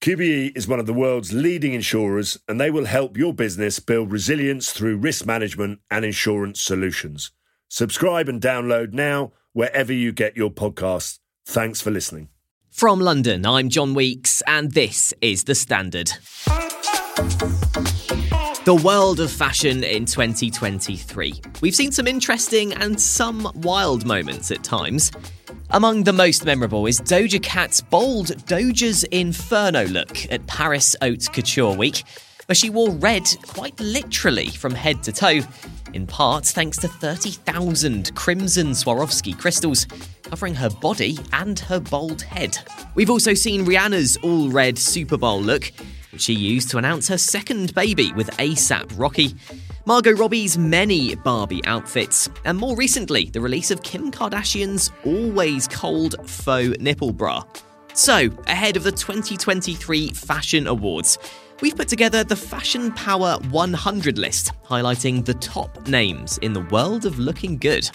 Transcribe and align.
QBE 0.00 0.56
is 0.56 0.68
one 0.68 0.78
of 0.78 0.86
the 0.86 0.92
world's 0.92 1.32
leading 1.32 1.74
insurers 1.74 2.38
and 2.46 2.60
they 2.60 2.70
will 2.70 2.84
help 2.84 3.16
your 3.16 3.34
business 3.34 3.80
build 3.80 4.12
resilience 4.12 4.70
through 4.70 4.96
risk 4.96 5.26
management 5.26 5.80
and 5.90 6.04
insurance 6.04 6.62
solutions. 6.62 7.32
Subscribe 7.68 8.28
and 8.28 8.40
download 8.40 8.92
now 8.92 9.32
wherever 9.54 9.92
you 9.92 10.12
get 10.12 10.36
your 10.36 10.50
podcasts. 10.50 11.18
Thanks 11.44 11.80
for 11.80 11.90
listening. 11.90 12.28
From 12.70 13.00
London, 13.00 13.44
I'm 13.44 13.70
John 13.70 13.92
Weeks, 13.92 14.40
and 14.46 14.70
this 14.70 15.12
is 15.20 15.42
The 15.44 15.56
Standard. 15.56 16.12
The 18.64 18.80
world 18.84 19.18
of 19.18 19.32
fashion 19.32 19.82
in 19.82 20.04
2023. 20.04 21.42
We've 21.60 21.74
seen 21.74 21.90
some 21.90 22.06
interesting 22.06 22.72
and 22.74 23.00
some 23.00 23.50
wild 23.56 24.06
moments 24.06 24.52
at 24.52 24.62
times. 24.62 25.10
Among 25.70 26.04
the 26.04 26.14
most 26.14 26.46
memorable 26.46 26.86
is 26.86 26.98
Doja 26.98 27.42
Cat's 27.42 27.82
bold 27.82 28.28
Doja's 28.46 29.04
Inferno 29.04 29.84
look 29.84 30.32
at 30.32 30.46
Paris 30.46 30.96
Haute 31.02 31.30
Couture 31.30 31.76
Week, 31.76 32.04
where 32.46 32.56
she 32.56 32.70
wore 32.70 32.90
red 32.90 33.28
quite 33.46 33.78
literally 33.78 34.48
from 34.48 34.74
head 34.74 35.02
to 35.02 35.12
toe, 35.12 35.40
in 35.92 36.06
part 36.06 36.46
thanks 36.46 36.78
to 36.78 36.88
30,000 36.88 38.14
crimson 38.14 38.68
Swarovski 38.68 39.38
crystals 39.38 39.86
covering 40.22 40.54
her 40.54 40.70
body 40.70 41.18
and 41.34 41.58
her 41.58 41.80
bold 41.80 42.22
head. 42.22 42.56
We've 42.94 43.10
also 43.10 43.34
seen 43.34 43.66
Rihanna's 43.66 44.16
all 44.22 44.48
red 44.48 44.78
Super 44.78 45.18
Bowl 45.18 45.42
look, 45.42 45.70
which 46.12 46.22
she 46.22 46.32
used 46.32 46.70
to 46.70 46.78
announce 46.78 47.08
her 47.08 47.18
second 47.18 47.74
baby 47.74 48.14
with 48.14 48.30
ASAP 48.38 48.90
Rocky. 48.96 49.34
Margot 49.88 50.12
Robbie's 50.12 50.58
many 50.58 51.14
Barbie 51.14 51.64
outfits, 51.64 52.28
and 52.44 52.58
more 52.58 52.76
recently, 52.76 53.30
the 53.30 53.40
release 53.40 53.70
of 53.70 53.82
Kim 53.82 54.10
Kardashian's 54.10 54.92
always 55.02 55.66
cold 55.66 56.14
faux 56.28 56.78
nipple 56.78 57.10
bra. 57.10 57.42
So, 57.94 58.28
ahead 58.48 58.76
of 58.76 58.82
the 58.82 58.92
2023 58.92 60.10
Fashion 60.10 60.66
Awards, 60.66 61.16
we've 61.62 61.74
put 61.74 61.88
together 61.88 62.22
the 62.22 62.36
Fashion 62.36 62.92
Power 62.92 63.38
100 63.48 64.18
list, 64.18 64.52
highlighting 64.62 65.24
the 65.24 65.32
top 65.32 65.88
names 65.88 66.36
in 66.42 66.52
the 66.52 66.60
world 66.60 67.06
of 67.06 67.18
looking 67.18 67.56
good. 67.56 67.90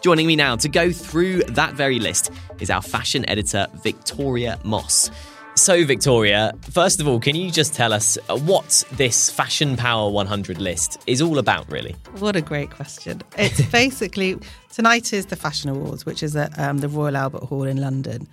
Joining 0.00 0.28
me 0.28 0.36
now 0.36 0.54
to 0.54 0.68
go 0.68 0.92
through 0.92 1.42
that 1.48 1.74
very 1.74 1.98
list 1.98 2.30
is 2.60 2.70
our 2.70 2.82
fashion 2.82 3.28
editor, 3.28 3.66
Victoria 3.82 4.60
Moss. 4.62 5.10
So, 5.54 5.84
Victoria, 5.84 6.54
first 6.62 6.98
of 6.98 7.06
all, 7.06 7.20
can 7.20 7.36
you 7.36 7.50
just 7.50 7.74
tell 7.74 7.92
us 7.92 8.16
what 8.28 8.84
this 8.92 9.28
Fashion 9.28 9.76
Power 9.76 10.10
100 10.10 10.58
list 10.58 10.98
is 11.06 11.20
all 11.20 11.38
about, 11.38 11.70
really? 11.70 11.94
What 12.18 12.36
a 12.36 12.40
great 12.40 12.70
question. 12.70 13.20
It's 13.36 13.60
basically 13.70 14.38
tonight 14.72 15.12
is 15.12 15.26
the 15.26 15.36
Fashion 15.36 15.68
Awards, 15.68 16.06
which 16.06 16.22
is 16.22 16.34
at 16.36 16.58
um, 16.58 16.78
the 16.78 16.88
Royal 16.88 17.18
Albert 17.18 17.44
Hall 17.44 17.64
in 17.64 17.76
London. 17.76 18.28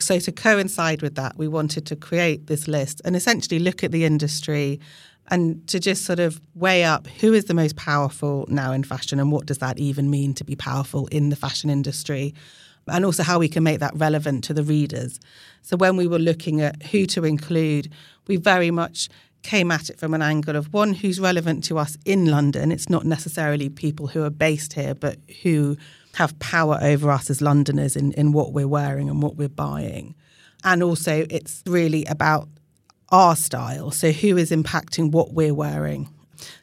So, 0.00 0.18
to 0.18 0.32
coincide 0.32 1.00
with 1.00 1.14
that, 1.14 1.38
we 1.38 1.46
wanted 1.46 1.86
to 1.86 1.96
create 1.96 2.48
this 2.48 2.66
list 2.66 3.00
and 3.04 3.14
essentially 3.14 3.60
look 3.60 3.84
at 3.84 3.92
the 3.92 4.04
industry 4.04 4.80
and 5.28 5.66
to 5.68 5.78
just 5.78 6.04
sort 6.04 6.18
of 6.18 6.40
weigh 6.54 6.82
up 6.84 7.06
who 7.06 7.32
is 7.32 7.44
the 7.44 7.54
most 7.54 7.76
powerful 7.76 8.46
now 8.48 8.72
in 8.72 8.82
fashion 8.82 9.18
and 9.18 9.32
what 9.32 9.46
does 9.46 9.58
that 9.58 9.78
even 9.78 10.10
mean 10.10 10.34
to 10.34 10.44
be 10.44 10.54
powerful 10.54 11.06
in 11.06 11.30
the 11.30 11.36
fashion 11.36 11.70
industry 11.70 12.34
and 12.88 13.04
also 13.04 13.22
how 13.22 13.38
we 13.38 13.48
can 13.48 13.62
make 13.62 13.80
that 13.80 13.96
relevant 13.96 14.44
to 14.44 14.54
the 14.54 14.62
readers. 14.62 15.20
So 15.62 15.76
when 15.76 15.96
we 15.96 16.06
were 16.06 16.18
looking 16.18 16.60
at 16.60 16.82
who 16.84 17.06
to 17.06 17.24
include, 17.24 17.90
we 18.26 18.36
very 18.36 18.70
much 18.70 19.08
came 19.42 19.70
at 19.70 19.90
it 19.90 19.98
from 19.98 20.14
an 20.14 20.22
angle 20.22 20.56
of 20.56 20.72
one 20.72 20.94
who's 20.94 21.20
relevant 21.20 21.62
to 21.64 21.78
us 21.78 21.96
in 22.04 22.26
London. 22.26 22.72
It's 22.72 22.88
not 22.88 23.04
necessarily 23.04 23.68
people 23.68 24.08
who 24.08 24.24
are 24.24 24.30
based 24.30 24.72
here, 24.72 24.94
but 24.94 25.18
who 25.42 25.76
have 26.14 26.36
power 26.38 26.78
over 26.80 27.10
us 27.10 27.30
as 27.30 27.40
Londoners 27.40 27.94
in, 27.96 28.12
in 28.12 28.32
what 28.32 28.52
we're 28.52 28.68
wearing 28.68 29.08
and 29.08 29.22
what 29.22 29.36
we're 29.36 29.48
buying. 29.48 30.14
And 30.64 30.82
also, 30.82 31.26
it's 31.28 31.62
really 31.66 32.04
about 32.06 32.48
our 33.10 33.36
style. 33.36 33.90
So, 33.90 34.12
who 34.12 34.36
is 34.38 34.50
impacting 34.50 35.12
what 35.12 35.34
we're 35.34 35.54
wearing? 35.54 36.08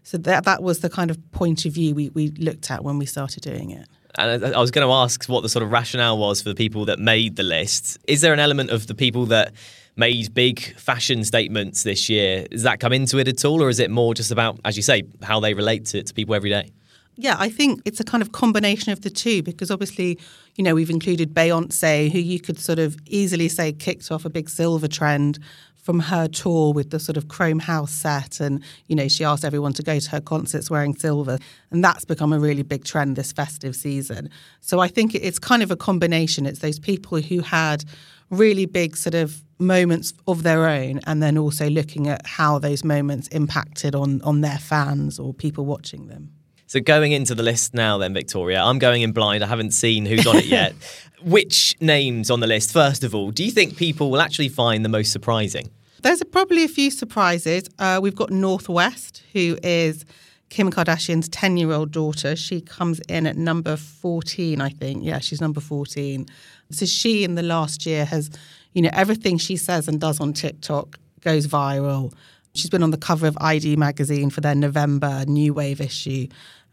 So, 0.01 0.17
that, 0.17 0.45
that 0.45 0.63
was 0.63 0.79
the 0.79 0.89
kind 0.89 1.11
of 1.11 1.31
point 1.31 1.65
of 1.65 1.73
view 1.73 1.93
we, 1.93 2.09
we 2.09 2.29
looked 2.31 2.71
at 2.71 2.83
when 2.83 2.97
we 2.97 3.05
started 3.05 3.43
doing 3.43 3.69
it. 3.69 3.87
And 4.15 4.45
I 4.45 4.59
was 4.59 4.71
going 4.71 4.87
to 4.87 4.93
ask 4.93 5.25
what 5.25 5.41
the 5.41 5.49
sort 5.49 5.63
of 5.63 5.71
rationale 5.71 6.17
was 6.17 6.41
for 6.41 6.49
the 6.49 6.55
people 6.55 6.85
that 6.85 6.99
made 6.99 7.35
the 7.35 7.43
list. 7.43 7.97
Is 8.07 8.21
there 8.21 8.33
an 8.33 8.39
element 8.39 8.69
of 8.69 8.87
the 8.87 8.95
people 8.95 9.25
that 9.27 9.53
made 9.95 10.33
big 10.33 10.59
fashion 10.77 11.23
statements 11.23 11.83
this 11.83 12.09
year? 12.09 12.45
Does 12.49 12.63
that 12.63 12.79
come 12.79 12.93
into 12.93 13.17
it 13.19 13.27
at 13.27 13.45
all, 13.45 13.61
or 13.61 13.69
is 13.69 13.79
it 13.79 13.91
more 13.91 14.13
just 14.13 14.31
about, 14.31 14.59
as 14.65 14.77
you 14.77 14.83
say, 14.83 15.03
how 15.21 15.39
they 15.39 15.53
relate 15.53 15.85
to, 15.87 16.03
to 16.03 16.13
people 16.13 16.35
every 16.35 16.49
day? 16.49 16.71
Yeah, 17.15 17.35
I 17.37 17.49
think 17.49 17.81
it's 17.85 17.99
a 17.99 18.03
kind 18.03 18.21
of 18.21 18.31
combination 18.31 18.91
of 18.91 19.01
the 19.01 19.09
two 19.09 19.43
because 19.43 19.69
obviously, 19.69 20.17
you 20.55 20.63
know, 20.63 20.73
we've 20.73 20.89
included 20.89 21.33
Beyonce, 21.33 22.11
who 22.11 22.19
you 22.19 22.39
could 22.39 22.57
sort 22.57 22.79
of 22.79 22.97
easily 23.05 23.49
say 23.49 23.73
kicked 23.73 24.11
off 24.11 24.25
a 24.25 24.29
big 24.29 24.49
silver 24.49 24.87
trend 24.87 25.37
from 25.81 25.99
her 25.99 26.27
tour 26.27 26.73
with 26.73 26.91
the 26.91 26.99
sort 26.99 27.17
of 27.17 27.27
chrome 27.27 27.59
house 27.59 27.91
set 27.91 28.39
and 28.39 28.63
you 28.87 28.95
know 28.95 29.07
she 29.07 29.23
asked 29.23 29.43
everyone 29.43 29.73
to 29.73 29.83
go 29.83 29.99
to 29.99 30.09
her 30.11 30.21
concerts 30.21 30.69
wearing 30.69 30.95
silver. 30.95 31.37
And 31.71 31.83
that's 31.83 32.05
become 32.05 32.33
a 32.33 32.39
really 32.39 32.63
big 32.63 32.83
trend 32.83 33.15
this 33.15 33.31
festive 33.31 33.75
season. 33.75 34.29
So 34.59 34.79
i 34.79 34.87
think 34.87 35.15
it's 35.15 35.39
kind 35.39 35.63
of 35.63 35.71
a 35.71 35.75
combination. 35.75 36.45
It's 36.45 36.59
those 36.59 36.79
people 36.79 37.19
who 37.21 37.41
had 37.41 37.83
really 38.29 38.65
big 38.65 38.95
sort 38.95 39.15
of 39.15 39.43
moments 39.59 40.13
of 40.27 40.43
their 40.43 40.67
own 40.67 40.99
and 41.05 41.21
then 41.21 41.37
also 41.37 41.69
looking 41.69 42.07
at 42.07 42.25
how 42.25 42.57
those 42.57 42.83
moments 42.83 43.27
impacted 43.27 43.93
on 43.93 44.21
on 44.23 44.41
their 44.41 44.57
fans 44.57 45.19
or 45.19 45.33
people 45.33 45.65
watching 45.65 46.07
them 46.07 46.31
so 46.71 46.79
going 46.79 47.11
into 47.11 47.35
the 47.35 47.43
list 47.43 47.73
now, 47.73 47.97
then, 47.97 48.13
Victoria, 48.13 48.63
I'm 48.63 48.79
going 48.79 49.01
in 49.01 49.11
blind. 49.11 49.43
I 49.43 49.47
haven't 49.47 49.71
seen 49.71 50.05
who's 50.05 50.25
on 50.25 50.37
it 50.37 50.45
yet. 50.59 50.73
Which 51.21 51.75
names 51.81 52.31
on 52.31 52.39
the 52.39 52.47
list, 52.47 52.71
first 52.71 53.03
of 53.03 53.13
all, 53.13 53.31
do 53.31 53.43
you 53.43 53.51
think 53.51 53.75
people 53.75 54.09
will 54.09 54.21
actually 54.21 54.47
find 54.47 54.85
the 54.85 54.87
most 54.87 55.11
surprising? 55.11 55.69
There's 56.01 56.23
probably 56.23 56.63
a 56.63 56.69
few 56.69 56.89
surprises. 56.89 57.65
Uh, 57.77 57.99
we've 58.01 58.15
got 58.15 58.29
North 58.29 58.69
West, 58.69 59.21
who 59.33 59.57
is 59.61 60.05
Kim 60.47 60.71
Kardashian's 60.71 61.27
10 61.27 61.57
year 61.57 61.73
old 61.73 61.91
daughter. 61.91 62.37
She 62.37 62.61
comes 62.61 63.01
in 63.09 63.27
at 63.27 63.35
number 63.35 63.75
14, 63.75 64.61
I 64.61 64.69
think. 64.69 65.03
Yeah, 65.03 65.19
she's 65.19 65.41
number 65.41 65.59
14. 65.59 66.25
So 66.69 66.85
she, 66.85 67.25
in 67.25 67.35
the 67.35 67.43
last 67.43 67.85
year, 67.85 68.05
has, 68.05 68.29
you 68.71 68.81
know, 68.81 68.91
everything 68.93 69.37
she 69.37 69.57
says 69.57 69.89
and 69.89 69.99
does 69.99 70.21
on 70.21 70.31
TikTok 70.31 70.97
goes 71.19 71.47
viral. 71.47 72.13
She's 72.53 72.69
been 72.69 72.83
on 72.83 72.91
the 72.91 72.97
cover 72.97 73.27
of 73.27 73.37
ID 73.41 73.75
magazine 73.75 74.29
for 74.29 74.39
their 74.39 74.55
November 74.55 75.25
New 75.25 75.53
Wave 75.53 75.81
issue 75.81 76.27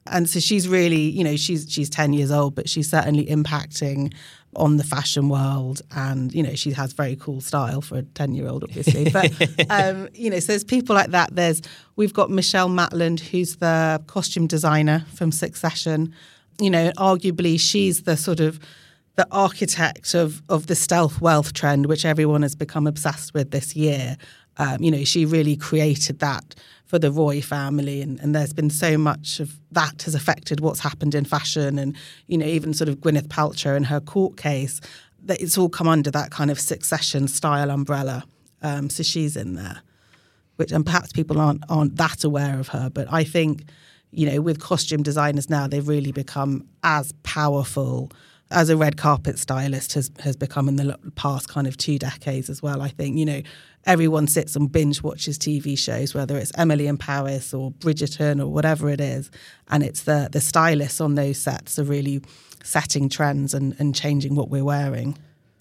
and 0.06 0.28
so 0.28 0.40
she's 0.40 0.68
really 0.68 1.02
you 1.02 1.22
know 1.22 1.36
she's 1.36 1.66
she's 1.68 1.90
10 1.90 2.12
years 2.12 2.30
old 2.30 2.54
but 2.54 2.68
she's 2.68 2.88
certainly 2.88 3.26
impacting 3.26 4.12
on 4.56 4.76
the 4.76 4.84
fashion 4.84 5.28
world. 5.28 5.82
And 5.94 6.32
you 6.34 6.42
know 6.42 6.54
she 6.54 6.72
has 6.72 6.92
very 6.92 7.16
cool 7.16 7.40
style 7.40 7.80
for 7.80 7.98
a 7.98 8.02
10 8.02 8.34
year 8.34 8.48
old 8.48 8.64
obviously. 8.64 9.10
But 9.10 9.32
um, 9.70 10.08
you 10.14 10.30
know 10.30 10.38
so 10.38 10.52
there's 10.52 10.64
people 10.64 10.94
like 10.94 11.10
that. 11.10 11.34
There's 11.34 11.62
we've 11.96 12.12
got 12.12 12.30
michelle 12.30 12.68
matland 12.68 13.20
who's 13.20 13.56
the 13.56 14.02
costume 14.06 14.46
designer 14.46 15.04
from 15.14 15.32
succession. 15.32 16.14
You 16.58 16.70
know 16.70 16.90
arguably 16.96 17.58
she's 17.58 18.02
the 18.02 18.16
sort 18.16 18.40
of 18.40 18.58
the 19.16 19.26
architect 19.30 20.14
of 20.14 20.42
of 20.48 20.66
the 20.66 20.76
stealth 20.76 21.20
wealth 21.20 21.52
trend 21.52 21.86
which 21.86 22.04
everyone 22.04 22.42
has 22.42 22.54
become 22.54 22.86
obsessed 22.86 23.34
with 23.34 23.50
this 23.50 23.74
year 23.74 24.16
um, 24.58 24.82
you 24.82 24.90
know 24.90 25.04
she 25.04 25.24
really 25.24 25.56
created 25.56 26.18
that 26.20 26.54
for 26.84 26.98
the 26.98 27.10
Roy 27.10 27.42
family, 27.42 28.00
and, 28.00 28.18
and 28.20 28.34
there's 28.34 28.52
been 28.52 28.70
so 28.70 28.96
much 28.96 29.40
of 29.40 29.58
that 29.72 30.02
has 30.02 30.14
affected 30.14 30.60
what's 30.60 30.80
happened 30.80 31.14
in 31.14 31.24
fashion, 31.24 31.78
and 31.78 31.96
you 32.26 32.38
know 32.38 32.46
even 32.46 32.74
sort 32.74 32.88
of 32.88 32.96
Gwyneth 32.96 33.28
Paltrow 33.28 33.76
and 33.76 33.86
her 33.86 34.00
court 34.00 34.36
case, 34.36 34.80
that 35.24 35.40
it's 35.40 35.58
all 35.58 35.68
come 35.68 35.88
under 35.88 36.10
that 36.10 36.30
kind 36.30 36.50
of 36.50 36.58
succession 36.58 37.28
style 37.28 37.70
umbrella. 37.70 38.24
Um, 38.62 38.90
so 38.90 39.02
she's 39.02 39.36
in 39.36 39.54
there, 39.54 39.82
which 40.56 40.72
and 40.72 40.84
perhaps 40.84 41.12
people 41.12 41.40
aren't 41.40 41.62
aren't 41.68 41.96
that 41.96 42.24
aware 42.24 42.58
of 42.58 42.68
her, 42.68 42.90
but 42.90 43.06
I 43.12 43.24
think 43.24 43.64
you 44.10 44.30
know, 44.30 44.40
with 44.40 44.60
costume 44.60 45.02
designers 45.02 45.50
now, 45.50 45.66
they've 45.66 45.86
really 45.86 46.12
become 46.12 46.66
as 46.82 47.12
powerful 47.22 48.10
as 48.50 48.70
a 48.70 48.76
red 48.76 48.96
carpet 48.96 49.38
stylist 49.38 49.92
has 49.94 50.10
has 50.20 50.36
become 50.36 50.68
in 50.68 50.76
the 50.76 50.98
past 51.16 51.48
kind 51.48 51.66
of 51.66 51.76
two 51.76 51.98
decades 51.98 52.48
as 52.48 52.62
well. 52.62 52.82
I 52.82 52.88
think 52.88 53.16
you 53.16 53.24
know 53.24 53.42
everyone 53.86 54.26
sits 54.26 54.56
and 54.56 54.70
binge 54.70 55.02
watches 55.02 55.38
TV 55.38 55.78
shows, 55.78 56.14
whether 56.14 56.36
it's 56.36 56.52
Emily 56.56 56.86
in 56.86 56.98
Paris 56.98 57.52
or 57.52 57.70
Bridgerton 57.72 58.40
or 58.40 58.46
whatever 58.46 58.88
it 58.88 59.00
is, 59.00 59.30
and 59.68 59.82
it's 59.82 60.02
the 60.02 60.28
the 60.30 60.40
stylists 60.40 61.00
on 61.00 61.14
those 61.14 61.38
sets 61.38 61.78
are 61.78 61.84
really 61.84 62.22
setting 62.64 63.08
trends 63.08 63.54
and, 63.54 63.74
and 63.78 63.94
changing 63.94 64.34
what 64.34 64.50
we're 64.50 64.64
wearing. 64.64 65.16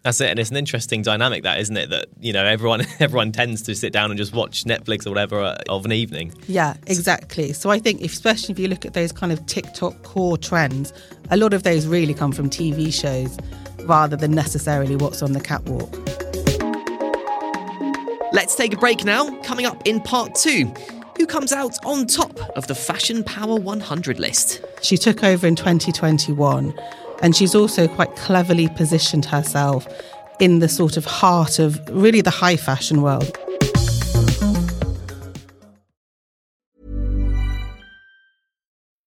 That's 0.07 0.21
it, 0.21 0.29
and 0.29 0.39
it's 0.39 0.51
an 0.51 0.55
interesting 0.55 1.01
dynamic, 1.01 1.43
that 1.43 1.59
isn't 1.59 1.75
it? 1.75 1.89
That 1.89 2.05
you 2.21 2.31
know, 2.31 2.45
everyone 2.45 2.85
everyone 3.01 3.33
tends 3.33 3.61
to 3.63 3.75
sit 3.75 3.91
down 3.91 4.09
and 4.09 4.17
just 4.17 4.33
watch 4.33 4.63
Netflix 4.63 5.05
or 5.05 5.09
whatever 5.09 5.41
uh, 5.41 5.57
of 5.67 5.83
an 5.83 5.91
evening. 5.91 6.33
Yeah, 6.47 6.77
exactly. 6.87 7.51
So 7.51 7.71
I 7.71 7.79
think, 7.79 7.99
if, 7.99 8.13
especially 8.13 8.53
if 8.53 8.59
you 8.59 8.69
look 8.69 8.85
at 8.85 8.93
those 8.93 9.11
kind 9.11 9.33
of 9.33 9.45
TikTok 9.47 10.03
core 10.03 10.37
trends, 10.37 10.93
a 11.29 11.35
lot 11.35 11.53
of 11.53 11.63
those 11.63 11.85
really 11.87 12.13
come 12.13 12.31
from 12.31 12.49
TV 12.49 12.93
shows 12.93 13.37
rather 13.85 14.15
than 14.15 14.31
necessarily 14.31 14.95
what's 14.95 15.21
on 15.21 15.33
the 15.33 15.41
catwalk. 15.41 15.93
Let's 18.31 18.55
take 18.55 18.73
a 18.73 18.77
break 18.77 19.03
now. 19.03 19.29
Coming 19.41 19.65
up 19.65 19.85
in 19.85 19.99
part 19.99 20.35
two. 20.35 20.71
Who 21.17 21.25
comes 21.25 21.51
out 21.51 21.83
on 21.85 22.05
top 22.05 22.39
of 22.55 22.67
the 22.67 22.75
Fashion 22.75 23.25
Power 23.25 23.57
100 23.57 24.19
list? 24.19 24.63
She 24.81 24.95
took 24.95 25.21
over 25.25 25.45
in 25.45 25.57
2021 25.57 26.73
and 27.21 27.35
she's 27.35 27.55
also 27.55 27.87
quite 27.87 28.15
cleverly 28.15 28.67
positioned 28.69 29.25
herself 29.25 29.87
in 30.39 30.59
the 30.59 30.69
sort 30.69 30.97
of 30.97 31.05
heart 31.05 31.59
of 31.59 31.79
really 31.89 32.21
the 32.21 32.29
high 32.29 32.57
fashion 32.57 33.01
world. 33.01 33.37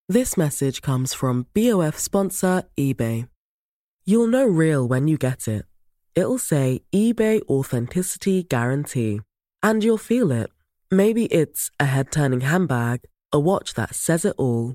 This 0.08 0.36
message 0.36 0.82
comes 0.82 1.14
from 1.14 1.46
BOF 1.54 1.96
sponsor 1.96 2.64
eBay. 2.76 3.28
You'll 4.04 4.26
know 4.26 4.44
real 4.44 4.88
when 4.88 5.06
you 5.06 5.16
get 5.16 5.46
it. 5.46 5.66
It'll 6.16 6.38
say 6.38 6.82
eBay 6.92 7.40
Authenticity 7.48 8.42
Guarantee. 8.42 9.20
And 9.62 9.84
you'll 9.84 9.98
feel 9.98 10.32
it. 10.32 10.50
Maybe 10.90 11.26
it's 11.26 11.70
a 11.78 11.84
head 11.84 12.10
turning 12.10 12.40
handbag, 12.40 13.02
a 13.30 13.38
watch 13.38 13.74
that 13.74 13.94
says 13.94 14.24
it 14.24 14.34
all 14.36 14.74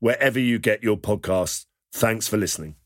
wherever 0.00 0.38
you 0.38 0.58
get 0.58 0.82
your 0.82 0.96
podcasts. 0.96 1.66
Thanks 1.92 2.28
for 2.28 2.36
listening. 2.36 2.76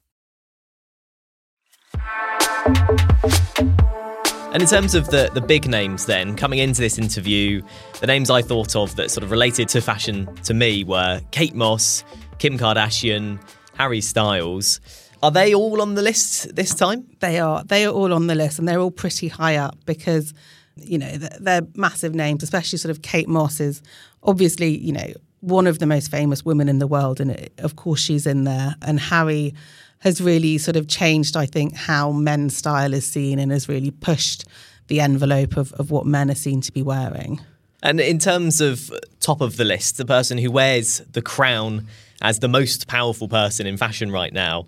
And 4.53 4.63
in 4.63 4.69
terms 4.69 4.97
of 4.97 5.11
the, 5.11 5.31
the 5.33 5.41
big 5.41 5.69
names, 5.69 6.07
then 6.07 6.35
coming 6.35 6.59
into 6.59 6.81
this 6.81 6.99
interview, 6.99 7.63
the 8.01 8.09
names 8.09 8.31
I 8.31 8.43
thought 8.43 8.75
of 8.75 8.97
that 8.97 9.11
sort 9.11 9.23
of 9.23 9.31
related 9.31 9.69
to 9.71 9.81
fashion 9.81 10.29
to 10.43 10.55
me 10.55 10.83
were 10.83 11.21
Kate 11.31 11.55
Moss, 11.55 12.03
Kim 12.39 12.59
Kardashian, 12.59 13.41
Harry 13.77 14.01
Styles. 14.01 14.81
Are 15.23 15.31
they 15.31 15.55
all 15.55 15.81
on 15.81 15.95
the 15.95 16.03
list 16.03 16.55
this 16.57 16.75
time? 16.75 17.07
They 17.21 17.39
are. 17.39 17.63
They 17.63 17.87
are 17.87 17.93
all 17.93 18.13
on 18.13 18.27
the 18.27 18.35
list, 18.35 18.59
and 18.59 18.67
they're 18.67 18.81
all 18.81 18.91
pretty 18.91 19.29
high 19.29 19.57
up 19.57 19.77
because 19.87 20.35
you 20.75 20.99
know 20.99 21.11
they're 21.17 21.67
massive 21.77 22.15
names, 22.15 22.43
especially 22.43 22.79
sort 22.79 22.91
of 22.91 23.03
Kate 23.03 23.29
Moss 23.29 23.61
is 23.61 23.83
obviously 24.23 24.77
you 24.77 24.93
know 24.93 25.13
one 25.41 25.67
of 25.67 25.79
the 25.79 25.87
most 25.87 26.11
famous 26.11 26.45
women 26.45 26.69
in 26.69 26.79
the 26.79 26.87
world, 26.87 27.21
and 27.21 27.31
it, 27.31 27.53
of 27.59 27.77
course 27.77 28.01
she's 28.01 28.27
in 28.27 28.45
there. 28.45 28.75
And 28.83 29.01
Harry 29.01 29.55
has 30.01 30.21
really 30.21 30.59
sort 30.59 30.77
of 30.77 30.89
changed, 30.89 31.37
I 31.37 31.47
think, 31.47 31.75
how 31.75 32.13
men's 32.13 32.57
style 32.57 32.95
is 32.95 33.07
seen, 33.07 33.39
and 33.39 33.51
has 33.53 33.69
really 33.69 33.91
pushed 33.91 34.45
the 34.89 35.01
envelope 35.01 35.57
of, 35.57 35.73
of 35.75 35.91
what 35.91 36.07
men 36.07 36.31
are 36.31 36.35
seen 36.35 36.61
to 36.63 36.73
be 36.73 36.83
wearing. 36.83 37.41
And 37.83 38.01
in 38.01 38.19
terms 38.19 38.61
of 38.61 38.93
top 39.21 39.41
of 39.41 39.57
the 39.57 39.65
list, 39.65 39.97
the 39.97 40.05
person 40.05 40.37
who 40.37 40.51
wears 40.51 40.99
the 41.13 41.23
crown 41.23 41.87
as 42.21 42.41
the 42.41 42.49
most 42.49 42.87
powerful 42.87 43.29
person 43.29 43.67
in 43.67 43.77
fashion 43.77 44.11
right 44.11 44.33
now, 44.33 44.67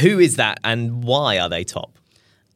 who 0.00 0.18
is 0.18 0.36
that, 0.36 0.58
and 0.64 1.04
why 1.04 1.38
are 1.38 1.48
they 1.48 1.64
top? 1.64 1.98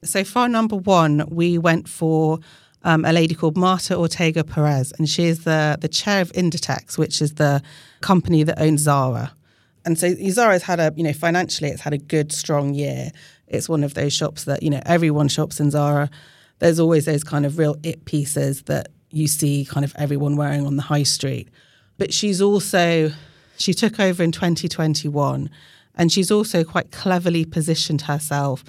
So 0.03 0.25
for 0.25 0.49
number 0.49 0.77
one, 0.77 1.25
we 1.31 1.59
went 1.59 1.89
for 1.89 2.41
um, 2.85 3.05
a 3.05 3.13
lady 3.13 3.35
called 3.35 3.57
Marta 3.57 3.97
Ortega 3.97 4.45
Perez, 4.45 4.93
and 4.99 5.09
she 5.09 5.25
is 5.25 5.45
the, 5.45 5.77
the 5.81 5.89
chair 5.89 6.21
of 6.21 6.33
Inditex, 6.33 6.97
which 6.97 7.21
is 7.21 7.35
the 7.35 7.63
company 8.01 8.43
that 8.43 8.61
owns 8.61 8.83
Zara. 8.83 9.33
And 9.85 9.99
so 9.99 10.15
Zara's 10.31 10.63
had 10.63 10.81
a, 10.81 10.93
you 10.97 11.03
know, 11.03 11.13
financially, 11.13 11.71
it's 11.71 11.81
had 11.81 11.93
a 11.93 11.99
good, 11.99 12.33
strong 12.33 12.75
year. 12.75 13.11
It's 13.47 13.69
one 13.69 13.83
of 13.83 13.95
those 13.95 14.13
shops 14.13 14.45
that, 14.45 14.63
you 14.63 14.71
know, 14.71 14.83
everyone 14.85 15.29
shops 15.29 15.61
in 15.61 15.71
Zara. 15.71 16.11
There's 16.59 16.79
always 16.79 17.07
those 17.07 17.25
kind 17.25 17.47
of 17.47 17.59
real 17.59 17.77
it 17.83 18.05
pieces 18.05 18.63
that 18.65 18.89
you 19.11 19.27
see 19.27 19.65
kind 19.65 19.85
of 19.85 19.95
everyone 19.97 20.37
wearing 20.37 20.67
on 20.67 20.77
the 20.77 20.83
high 20.83 21.05
street. 21.05 21.49
But 21.97 22.13
she's 22.13 22.43
also, 22.43 23.11
she 23.57 23.73
took 23.73 23.99
over 23.99 24.23
in 24.23 24.33
2021 24.33 25.51
and 25.95 26.13
she's 26.13 26.31
also 26.31 26.65
quite 26.65 26.93
cleverly 26.93 27.45
positioned 27.45 28.03
herself 28.03 28.65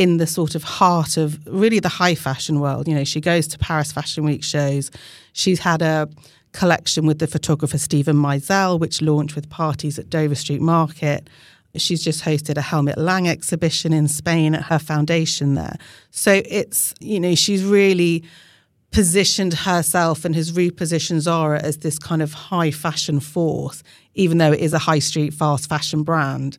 in 0.00 0.16
the 0.16 0.26
sort 0.26 0.54
of 0.54 0.64
heart 0.64 1.18
of 1.18 1.46
really 1.46 1.78
the 1.78 1.90
high 1.90 2.14
fashion 2.14 2.58
world. 2.58 2.88
You 2.88 2.94
know, 2.94 3.04
she 3.04 3.20
goes 3.20 3.46
to 3.48 3.58
Paris 3.58 3.92
Fashion 3.92 4.24
Week 4.24 4.42
shows. 4.42 4.90
She's 5.34 5.58
had 5.60 5.82
a 5.82 6.08
collection 6.52 7.04
with 7.04 7.18
the 7.18 7.26
photographer 7.26 7.76
Steven 7.76 8.16
Meisel, 8.16 8.80
which 8.80 9.02
launched 9.02 9.36
with 9.36 9.50
parties 9.50 9.98
at 9.98 10.08
Dover 10.08 10.34
Street 10.34 10.62
Market. 10.62 11.28
She's 11.76 12.02
just 12.02 12.24
hosted 12.24 12.56
a 12.56 12.62
Helmut 12.62 12.96
Lang 12.96 13.28
exhibition 13.28 13.92
in 13.92 14.08
Spain 14.08 14.54
at 14.54 14.62
her 14.62 14.78
foundation 14.78 15.54
there. 15.54 15.76
So 16.10 16.40
it's, 16.46 16.94
you 17.00 17.20
know, 17.20 17.34
she's 17.34 17.62
really 17.62 18.24
positioned 18.92 19.52
herself 19.52 20.24
and 20.24 20.34
has 20.34 20.52
repositioned 20.52 21.20
Zara 21.20 21.60
as 21.60 21.76
this 21.76 21.98
kind 21.98 22.22
of 22.22 22.32
high 22.32 22.70
fashion 22.70 23.20
force, 23.20 23.82
even 24.14 24.38
though 24.38 24.52
it 24.52 24.60
is 24.60 24.72
a 24.72 24.78
high 24.78 24.98
street 24.98 25.34
fast 25.34 25.68
fashion 25.68 26.04
brand. 26.04 26.56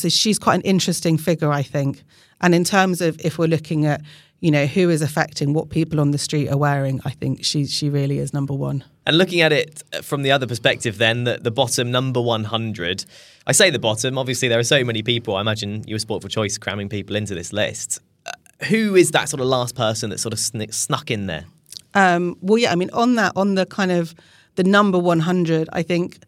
So 0.00 0.08
she's 0.08 0.38
quite 0.38 0.56
an 0.56 0.60
interesting 0.62 1.18
figure, 1.18 1.50
I 1.50 1.62
think. 1.62 2.02
And 2.40 2.54
in 2.54 2.64
terms 2.64 3.00
of 3.00 3.20
if 3.20 3.38
we're 3.38 3.48
looking 3.48 3.86
at, 3.86 4.02
you 4.40 4.50
know, 4.50 4.66
who 4.66 4.90
is 4.90 5.02
affecting 5.02 5.52
what 5.52 5.70
people 5.70 6.00
on 6.00 6.12
the 6.12 6.18
street 6.18 6.48
are 6.48 6.56
wearing, 6.56 7.00
I 7.04 7.10
think 7.10 7.44
she 7.44 7.66
she 7.66 7.90
really 7.90 8.18
is 8.18 8.32
number 8.32 8.54
one. 8.54 8.84
And 9.06 9.18
looking 9.18 9.40
at 9.40 9.52
it 9.52 9.82
from 10.02 10.22
the 10.22 10.30
other 10.30 10.46
perspective, 10.46 10.98
then 10.98 11.24
the, 11.24 11.38
the 11.40 11.50
bottom 11.50 11.90
number 11.90 12.20
100. 12.20 13.04
I 13.46 13.52
say 13.52 13.70
the 13.70 13.78
bottom. 13.78 14.18
Obviously, 14.18 14.48
there 14.48 14.58
are 14.58 14.64
so 14.64 14.84
many 14.84 15.02
people. 15.02 15.36
I 15.36 15.40
imagine 15.40 15.82
you 15.86 15.94
were 15.94 15.98
sport 15.98 16.22
for 16.22 16.28
choice 16.28 16.58
cramming 16.58 16.88
people 16.88 17.16
into 17.16 17.34
this 17.34 17.52
list. 17.52 18.00
Uh, 18.26 18.32
who 18.66 18.94
is 18.94 19.10
that 19.12 19.28
sort 19.28 19.40
of 19.40 19.46
last 19.46 19.74
person 19.74 20.10
that 20.10 20.20
sort 20.20 20.34
of 20.34 20.38
sn- 20.38 20.70
snuck 20.70 21.10
in 21.10 21.26
there? 21.26 21.46
Um, 21.94 22.36
well, 22.42 22.58
yeah, 22.58 22.70
I 22.70 22.74
mean, 22.74 22.90
on 22.92 23.14
that, 23.14 23.32
on 23.34 23.54
the 23.54 23.66
kind 23.66 23.90
of 23.90 24.14
the 24.56 24.64
number 24.64 24.98
100, 24.98 25.68
I 25.72 25.82
think 25.82 26.18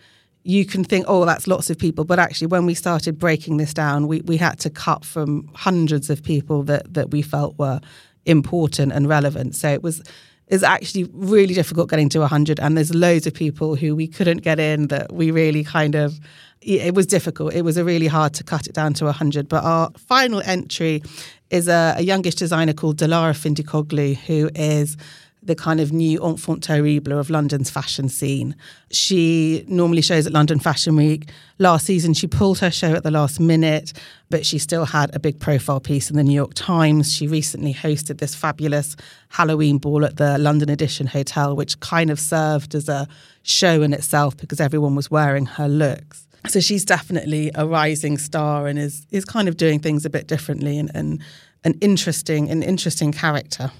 you 0.43 0.65
can 0.65 0.85
think, 0.85 1.05
oh, 1.09 1.25
that's 1.25 1.47
lots 1.47 1.71
of 1.71 1.79
people. 1.79 2.05
But 2.05 2.19
actually, 2.19 2.47
when 2.47 2.67
we 2.67 2.75
started 2.75 3.19
breaking 3.19 3.59
this 3.59 3.75
down, 3.75 4.09
we, 4.09 4.21
we 4.23 4.37
had 4.37 4.59
to 4.61 4.71
cut 4.71 5.05
from 5.05 5.51
hundreds 5.55 6.09
of 6.11 6.23
people 6.23 6.63
that, 6.65 6.93
that 6.95 7.11
we 7.11 7.23
felt 7.23 7.59
were 7.59 7.81
important 8.27 8.93
and 8.93 9.09
relevant. 9.09 9.55
So 9.55 9.69
it 9.69 9.83
was 9.83 10.03
is 10.51 10.65
actually 10.65 11.05
really 11.13 11.55
difficult 11.55 11.89
getting 11.89 12.09
to 12.09 12.19
100 12.19 12.59
and 12.59 12.77
there's 12.77 12.93
loads 12.93 13.25
of 13.25 13.33
people 13.33 13.77
who 13.77 13.95
we 13.95 14.09
couldn't 14.09 14.39
get 14.39 14.59
in 14.59 14.89
that 14.89 15.13
we 15.13 15.31
really 15.31 15.63
kind 15.63 15.95
of 15.95 16.19
it 16.61 16.93
was 16.93 17.07
difficult 17.07 17.55
it 17.55 17.63
was 17.63 17.77
a 17.77 17.85
really 17.85 18.09
hard 18.09 18.35
to 18.35 18.43
cut 18.43 18.67
it 18.67 18.75
down 18.75 18.93
to 18.93 19.05
100 19.05 19.49
but 19.49 19.63
our 19.63 19.91
final 19.97 20.43
entry 20.45 21.03
is 21.51 21.69
a, 21.69 21.95
a 21.97 22.03
youngish 22.03 22.35
designer 22.35 22.73
called 22.73 22.99
Dilara 22.99 23.33
Findikoglu 23.33 24.17
who 24.17 24.51
is 24.57 24.97
the 25.43 25.55
kind 25.55 25.81
of 25.81 25.93
new 25.93 26.23
enfant 26.25 26.63
terrible 26.63 27.19
of 27.19 27.31
London's 27.31 27.71
fashion 27.71 28.09
scene. 28.09 28.55
She 28.91 29.65
normally 29.69 30.03
shows 30.03 30.27
at 30.27 30.33
London 30.33 30.61
Fashion 30.61 30.97
Week. 30.97 31.31
Last 31.59 31.87
season, 31.87 32.13
she 32.13 32.27
pulled 32.27 32.59
her 32.59 32.71
show 32.71 32.95
at 32.95 33.05
the 33.05 33.11
last 33.11 33.41
minute, 33.41 33.93
but 34.29 34.45
she 34.45 34.59
still 34.59 34.85
had 34.85 35.15
a 35.15 35.19
big 35.19 35.41
profile 35.41 35.81
piece 35.81 36.11
in 36.11 36.17
the 36.17 36.23
New 36.23 36.35
York 36.35 36.53
Times. 36.55 37.13
She 37.13 37.27
recently 37.27 37.73
hosted 37.73 38.19
this 38.19 38.35
fabulous 38.35 38.97
Halloween 39.31 39.79
ball 39.79 40.05
at 40.05 40.17
the 40.17 40.37
London 40.39 40.69
Edition 40.69 41.07
Hotel, 41.07 41.57
which 41.57 41.81
kind 41.81 42.11
of 42.11 42.21
served 42.21 42.75
as 42.75 42.89
a 42.89 43.09
show 43.43 43.83
in 43.83 43.95
itself 43.95 44.37
because 44.37 44.61
everyone 44.61 44.95
was 44.95 45.11
wearing 45.11 45.47
her 45.47 45.69
looks. 45.69 46.27
So 46.49 46.61
she's 46.61 46.85
definitely 46.85 47.51
a 47.55 47.67
rising 47.67 48.17
star 48.19 48.67
and 48.67 48.79
is 48.79 49.07
is 49.11 49.25
kind 49.25 49.49
of 49.49 49.57
doing 49.57 49.79
things 49.79 50.07
a 50.07 50.11
bit 50.11 50.27
differently 50.27 50.79
and, 50.79 50.91
and 50.95 51.23
an 51.65 51.75
interesting 51.81 52.51
an 52.51 52.63
interesting 52.63 53.13
character. 53.13 53.71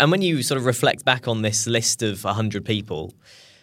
And 0.00 0.10
when 0.10 0.22
you 0.22 0.42
sort 0.42 0.56
of 0.56 0.64
reflect 0.64 1.04
back 1.04 1.28
on 1.28 1.42
this 1.42 1.66
list 1.66 2.02
of 2.02 2.24
100 2.24 2.64
people, 2.64 3.12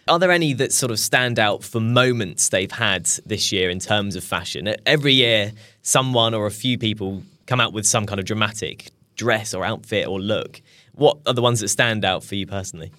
are 0.06 0.20
there 0.20 0.30
any 0.30 0.52
that 0.52 0.72
sort 0.72 0.92
of 0.92 1.00
stand 1.00 1.36
out 1.36 1.64
for 1.64 1.80
moments 1.80 2.48
they've 2.50 2.70
had 2.70 3.06
this 3.26 3.50
year 3.50 3.68
in 3.68 3.80
terms 3.80 4.14
of 4.14 4.22
fashion? 4.22 4.72
Every 4.86 5.14
year, 5.14 5.50
someone 5.82 6.34
or 6.34 6.46
a 6.46 6.52
few 6.52 6.78
people 6.78 7.24
come 7.46 7.60
out 7.60 7.72
with 7.72 7.86
some 7.86 8.06
kind 8.06 8.20
of 8.20 8.24
dramatic 8.24 8.92
dress 9.16 9.52
or 9.52 9.64
outfit 9.64 10.06
or 10.06 10.20
look. 10.20 10.62
What 10.92 11.18
are 11.26 11.34
the 11.34 11.42
ones 11.42 11.58
that 11.58 11.68
stand 11.68 12.04
out 12.04 12.22
for 12.22 12.36
you 12.36 12.46
personally? 12.46 12.92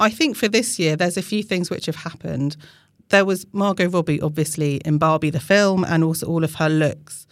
I 0.00 0.08
think 0.08 0.34
for 0.34 0.48
this 0.48 0.78
year, 0.78 0.96
there's 0.96 1.18
a 1.18 1.22
few 1.22 1.42
things 1.42 1.68
which 1.68 1.84
have 1.84 1.96
happened. 1.96 2.56
There 3.10 3.26
was 3.26 3.44
Margot 3.52 3.90
Robbie, 3.90 4.22
obviously, 4.22 4.76
in 4.76 4.96
Barbie 4.96 5.28
the 5.28 5.40
film, 5.40 5.84
and 5.84 6.02
also 6.02 6.26
all 6.26 6.42
of 6.42 6.54
her 6.54 6.70
looks 6.70 7.26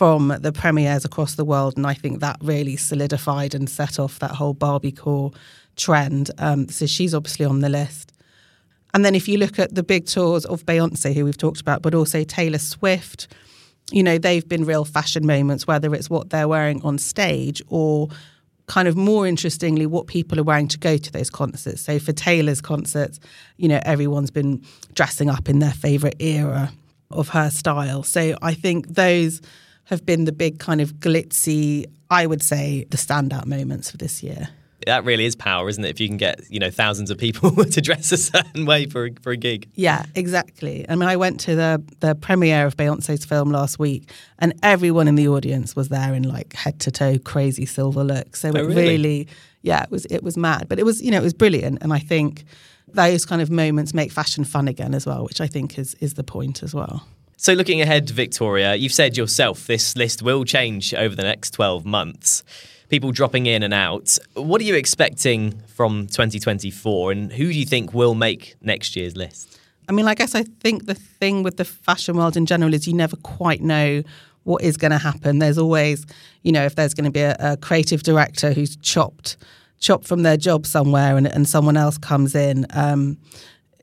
from 0.00 0.34
the 0.40 0.50
premieres 0.50 1.04
across 1.04 1.34
the 1.34 1.44
world. 1.44 1.76
And 1.76 1.86
I 1.86 1.92
think 1.92 2.20
that 2.20 2.38
really 2.40 2.74
solidified 2.78 3.54
and 3.54 3.68
set 3.68 3.98
off 3.98 4.18
that 4.20 4.30
whole 4.30 4.54
Barbie 4.54 4.92
core 4.92 5.30
trend. 5.76 6.30
Um, 6.38 6.70
so 6.70 6.86
she's 6.86 7.12
obviously 7.12 7.44
on 7.44 7.60
the 7.60 7.68
list. 7.68 8.10
And 8.94 9.04
then 9.04 9.14
if 9.14 9.28
you 9.28 9.36
look 9.36 9.58
at 9.58 9.74
the 9.74 9.82
big 9.82 10.06
tours 10.06 10.46
of 10.46 10.64
Beyonce, 10.64 11.12
who 11.12 11.26
we've 11.26 11.36
talked 11.36 11.60
about, 11.60 11.82
but 11.82 11.94
also 11.94 12.24
Taylor 12.24 12.56
Swift, 12.56 13.28
you 13.92 14.02
know, 14.02 14.16
they've 14.16 14.48
been 14.48 14.64
real 14.64 14.86
fashion 14.86 15.26
moments, 15.26 15.66
whether 15.66 15.94
it's 15.94 16.08
what 16.08 16.30
they're 16.30 16.48
wearing 16.48 16.80
on 16.80 16.96
stage 16.96 17.60
or 17.68 18.08
kind 18.68 18.88
of 18.88 18.96
more 18.96 19.26
interestingly, 19.26 19.84
what 19.84 20.06
people 20.06 20.40
are 20.40 20.44
wearing 20.44 20.68
to 20.68 20.78
go 20.78 20.96
to 20.96 21.12
those 21.12 21.28
concerts. 21.28 21.82
So 21.82 21.98
for 21.98 22.12
Taylor's 22.12 22.62
concerts, 22.62 23.20
you 23.58 23.68
know, 23.68 23.80
everyone's 23.82 24.30
been 24.30 24.64
dressing 24.94 25.28
up 25.28 25.50
in 25.50 25.58
their 25.58 25.72
favorite 25.72 26.16
era 26.20 26.72
of 27.10 27.28
her 27.28 27.50
style. 27.50 28.02
So 28.02 28.38
I 28.40 28.54
think 28.54 28.88
those 28.88 29.42
have 29.90 30.06
been 30.06 30.24
the 30.24 30.32
big 30.32 30.58
kind 30.60 30.80
of 30.80 30.94
glitzy, 30.94 31.84
I 32.10 32.26
would 32.26 32.42
say, 32.42 32.86
the 32.90 32.96
standout 32.96 33.44
moments 33.46 33.90
for 33.90 33.96
this 33.96 34.22
year. 34.22 34.48
That 34.86 35.04
really 35.04 35.26
is 35.26 35.36
power, 35.36 35.68
isn't 35.68 35.84
it? 35.84 35.90
If 35.90 36.00
you 36.00 36.08
can 36.08 36.16
get 36.16 36.40
you 36.48 36.58
know 36.58 36.70
thousands 36.70 37.10
of 37.10 37.18
people 37.18 37.50
to 37.64 37.80
dress 37.82 38.12
a 38.12 38.16
certain 38.16 38.64
way 38.64 38.86
for 38.86 39.06
a, 39.06 39.10
for 39.20 39.30
a 39.30 39.36
gig. 39.36 39.68
Yeah, 39.74 40.06
exactly. 40.14 40.86
I 40.88 40.94
mean, 40.94 41.08
I 41.08 41.16
went 41.16 41.40
to 41.40 41.54
the 41.54 41.82
the 41.98 42.14
premiere 42.14 42.64
of 42.64 42.76
Beyonce's 42.76 43.26
film 43.26 43.50
last 43.50 43.78
week, 43.78 44.10
and 44.38 44.54
everyone 44.62 45.06
in 45.06 45.16
the 45.16 45.28
audience 45.28 45.76
was 45.76 45.90
there 45.90 46.14
in 46.14 46.22
like 46.22 46.54
head 46.54 46.80
to 46.80 46.90
toe 46.90 47.18
crazy 47.18 47.66
silver 47.66 48.02
looks. 48.02 48.40
So 48.40 48.52
oh, 48.54 48.56
it 48.56 48.62
really? 48.62 48.74
really, 48.74 49.28
yeah, 49.60 49.82
it 49.82 49.90
was 49.90 50.06
it 50.06 50.22
was 50.22 50.38
mad, 50.38 50.66
but 50.68 50.78
it 50.78 50.84
was 50.84 51.02
you 51.02 51.10
know 51.10 51.18
it 51.18 51.24
was 51.24 51.34
brilliant, 51.34 51.82
and 51.82 51.92
I 51.92 51.98
think 51.98 52.44
those 52.88 53.26
kind 53.26 53.42
of 53.42 53.50
moments 53.50 53.92
make 53.92 54.10
fashion 54.10 54.44
fun 54.44 54.66
again 54.66 54.94
as 54.94 55.04
well, 55.04 55.24
which 55.24 55.42
I 55.42 55.46
think 55.46 55.78
is 55.78 55.94
is 56.00 56.14
the 56.14 56.24
point 56.24 56.62
as 56.62 56.74
well. 56.74 57.06
So, 57.42 57.54
looking 57.54 57.80
ahead, 57.80 58.10
Victoria, 58.10 58.74
you've 58.74 58.92
said 58.92 59.16
yourself 59.16 59.66
this 59.66 59.96
list 59.96 60.20
will 60.20 60.44
change 60.44 60.92
over 60.92 61.16
the 61.16 61.22
next 61.22 61.52
12 61.52 61.86
months. 61.86 62.42
People 62.90 63.12
dropping 63.12 63.46
in 63.46 63.62
and 63.62 63.72
out. 63.72 64.18
What 64.34 64.60
are 64.60 64.64
you 64.64 64.74
expecting 64.74 65.58
from 65.66 66.06
2024 66.08 67.12
and 67.12 67.32
who 67.32 67.46
do 67.46 67.58
you 67.58 67.64
think 67.64 67.94
will 67.94 68.14
make 68.14 68.56
next 68.60 68.94
year's 68.94 69.16
list? 69.16 69.58
I 69.88 69.92
mean, 69.92 70.06
I 70.06 70.14
guess 70.14 70.34
I 70.34 70.42
think 70.42 70.84
the 70.84 70.92
thing 70.92 71.42
with 71.42 71.56
the 71.56 71.64
fashion 71.64 72.18
world 72.18 72.36
in 72.36 72.44
general 72.44 72.74
is 72.74 72.86
you 72.86 72.92
never 72.92 73.16
quite 73.16 73.62
know 73.62 74.02
what 74.42 74.60
is 74.62 74.76
going 74.76 74.92
to 74.92 74.98
happen. 74.98 75.38
There's 75.38 75.56
always, 75.56 76.04
you 76.42 76.52
know, 76.52 76.66
if 76.66 76.74
there's 76.74 76.92
going 76.92 77.06
to 77.06 77.10
be 77.10 77.22
a, 77.22 77.36
a 77.40 77.56
creative 77.56 78.02
director 78.02 78.52
who's 78.52 78.76
chopped 78.76 79.38
chopped 79.78 80.06
from 80.06 80.24
their 80.24 80.36
job 80.36 80.66
somewhere 80.66 81.16
and, 81.16 81.26
and 81.26 81.48
someone 81.48 81.78
else 81.78 81.96
comes 81.96 82.34
in, 82.34 82.66
um, 82.74 83.16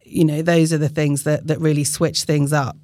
you 0.03 0.23
know, 0.23 0.43
those 0.43 0.71
are 0.71 0.77
the 0.77 0.89
things 0.89 1.23
that, 1.23 1.47
that 1.47 1.59
really 1.59 1.83
switch 1.83 2.21
things 2.21 2.53
up. 2.53 2.77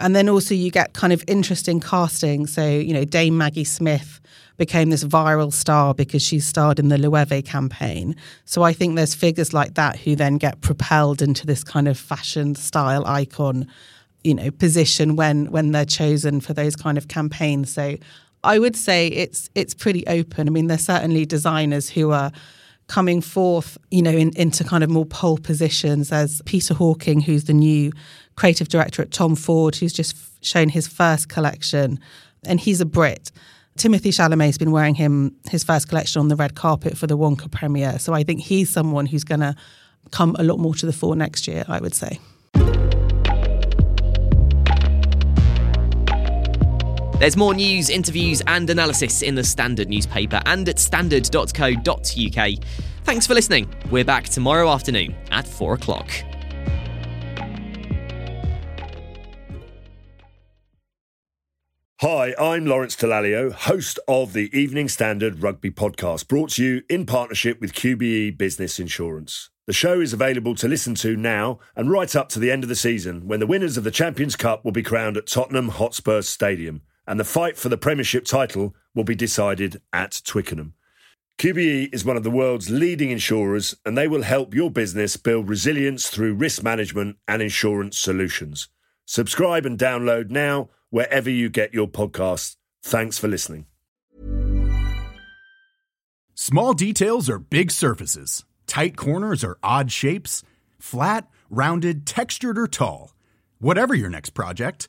And 0.00 0.16
then 0.16 0.28
also 0.28 0.54
you 0.54 0.70
get 0.70 0.94
kind 0.94 1.12
of 1.12 1.22
interesting 1.26 1.80
casting. 1.80 2.46
So, 2.46 2.66
you 2.66 2.92
know, 2.92 3.04
Dame 3.04 3.36
Maggie 3.36 3.64
Smith 3.64 4.20
became 4.56 4.90
this 4.90 5.04
viral 5.04 5.52
star 5.52 5.94
because 5.94 6.22
she 6.22 6.38
starred 6.38 6.78
in 6.78 6.88
the 6.88 6.98
Loewe 6.98 7.42
campaign. 7.44 8.14
So 8.44 8.62
I 8.62 8.72
think 8.74 8.94
there's 8.94 9.14
figures 9.14 9.54
like 9.54 9.74
that 9.74 9.98
who 9.98 10.14
then 10.14 10.36
get 10.36 10.60
propelled 10.60 11.22
into 11.22 11.46
this 11.46 11.64
kind 11.64 11.88
of 11.88 11.98
fashion 11.98 12.54
style 12.54 13.06
icon, 13.06 13.66
you 14.22 14.34
know, 14.34 14.50
position 14.50 15.16
when 15.16 15.50
when 15.50 15.72
they're 15.72 15.86
chosen 15.86 16.40
for 16.40 16.52
those 16.52 16.76
kind 16.76 16.98
of 16.98 17.08
campaigns. 17.08 17.72
So 17.72 17.96
I 18.44 18.58
would 18.58 18.76
say 18.76 19.08
it's 19.08 19.48
it's 19.54 19.72
pretty 19.72 20.06
open. 20.06 20.46
I 20.46 20.50
mean, 20.50 20.66
there's 20.66 20.84
certainly 20.84 21.24
designers 21.24 21.88
who 21.88 22.10
are 22.10 22.30
coming 22.90 23.20
forth, 23.20 23.78
you 23.92 24.02
know, 24.02 24.10
in, 24.10 24.32
into 24.36 24.64
kind 24.64 24.82
of 24.82 24.90
more 24.90 25.06
pole 25.06 25.38
positions 25.38 26.10
as 26.10 26.42
Peter 26.44 26.74
Hawkings, 26.74 27.24
who's 27.24 27.44
the 27.44 27.54
new 27.54 27.92
creative 28.34 28.68
director 28.68 29.00
at 29.00 29.12
Tom 29.12 29.36
Ford, 29.36 29.76
who's 29.76 29.92
just 29.92 30.16
shown 30.44 30.68
his 30.68 30.88
first 30.88 31.28
collection, 31.28 32.00
and 32.44 32.58
he's 32.58 32.80
a 32.80 32.84
Brit. 32.84 33.30
Timothée 33.78 34.12
Chalamet's 34.12 34.58
been 34.58 34.72
wearing 34.72 34.96
him 34.96 35.36
his 35.48 35.62
first 35.62 35.88
collection 35.88 36.18
on 36.18 36.26
the 36.26 36.34
red 36.34 36.56
carpet 36.56 36.98
for 36.98 37.06
the 37.06 37.16
Wonka 37.16 37.48
premiere, 37.48 38.00
so 38.00 38.12
I 38.12 38.24
think 38.24 38.40
he's 38.40 38.68
someone 38.68 39.06
who's 39.06 39.22
going 39.22 39.40
to 39.40 39.54
come 40.10 40.34
a 40.40 40.42
lot 40.42 40.58
more 40.58 40.74
to 40.74 40.84
the 40.84 40.92
fore 40.92 41.14
next 41.14 41.46
year. 41.46 41.64
I 41.68 41.78
would 41.78 41.94
say. 41.94 42.18
There's 47.20 47.36
more 47.36 47.52
news, 47.52 47.90
interviews, 47.90 48.40
and 48.46 48.70
analysis 48.70 49.20
in 49.20 49.34
the 49.34 49.44
Standard 49.44 49.90
newspaper 49.90 50.40
and 50.46 50.66
at 50.70 50.78
standard.co.uk. 50.78 52.64
Thanks 53.04 53.26
for 53.26 53.34
listening. 53.34 53.68
We're 53.90 54.06
back 54.06 54.24
tomorrow 54.30 54.70
afternoon 54.70 55.14
at 55.30 55.46
4 55.46 55.74
o'clock. 55.74 56.10
Hi, 62.00 62.34
I'm 62.40 62.64
Lawrence 62.64 62.96
Dallaglio, 62.96 63.52
host 63.52 63.98
of 64.08 64.32
the 64.32 64.48
Evening 64.58 64.88
Standard 64.88 65.42
Rugby 65.42 65.70
Podcast, 65.70 66.26
brought 66.26 66.52
to 66.52 66.64
you 66.64 66.82
in 66.88 67.04
partnership 67.04 67.60
with 67.60 67.74
QBE 67.74 68.38
Business 68.38 68.80
Insurance. 68.80 69.50
The 69.66 69.74
show 69.74 70.00
is 70.00 70.14
available 70.14 70.54
to 70.54 70.66
listen 70.66 70.94
to 70.94 71.16
now 71.16 71.58
and 71.76 71.90
right 71.90 72.16
up 72.16 72.30
to 72.30 72.38
the 72.38 72.50
end 72.50 72.62
of 72.62 72.70
the 72.70 72.74
season 72.74 73.28
when 73.28 73.40
the 73.40 73.46
winners 73.46 73.76
of 73.76 73.84
the 73.84 73.90
Champions 73.90 74.36
Cup 74.36 74.64
will 74.64 74.72
be 74.72 74.82
crowned 74.82 75.18
at 75.18 75.26
Tottenham 75.26 75.68
Hotspur 75.68 76.22
Stadium 76.22 76.80
and 77.06 77.18
the 77.18 77.24
fight 77.24 77.56
for 77.56 77.68
the 77.68 77.78
Premiership 77.78 78.24
title 78.24 78.74
will 78.94 79.04
be 79.04 79.14
decided 79.14 79.80
at 79.92 80.20
Twickenham. 80.24 80.74
QBE 81.38 81.94
is 81.94 82.04
one 82.04 82.18
of 82.18 82.22
the 82.22 82.30
world's 82.30 82.68
leading 82.68 83.10
insurers 83.10 83.74
and 83.86 83.96
they 83.96 84.06
will 84.06 84.22
help 84.22 84.54
your 84.54 84.70
business 84.70 85.16
build 85.16 85.48
resilience 85.48 86.10
through 86.10 86.34
risk 86.34 86.62
management 86.62 87.16
and 87.26 87.40
insurance 87.40 87.98
solutions. 87.98 88.68
Subscribe 89.06 89.64
and 89.64 89.78
download 89.78 90.30
now 90.30 90.68
wherever 90.90 91.30
you 91.30 91.48
get 91.48 91.72
your 91.72 91.88
podcasts. 91.88 92.56
Thanks 92.82 93.18
for 93.18 93.28
listening. 93.28 93.66
Small 96.34 96.74
details 96.74 97.28
are 97.28 97.38
big 97.38 97.70
surfaces, 97.70 98.44
tight 98.66 98.96
corners 98.96 99.42
are 99.42 99.58
odd 99.62 99.90
shapes, 99.90 100.42
flat, 100.78 101.28
rounded, 101.50 102.06
textured, 102.06 102.58
or 102.58 102.66
tall. 102.66 103.14
Whatever 103.58 103.94
your 103.94 104.08
next 104.10 104.30
project, 104.30 104.88